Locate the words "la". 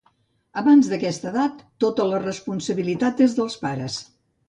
2.15-2.25